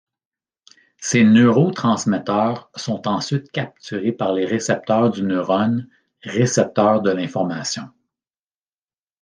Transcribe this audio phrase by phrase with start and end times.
[0.97, 5.89] Ces neurotransmetteurs sont ensuite capturés par les récepteurs du neurone
[6.23, 7.87] récepteur de l'information.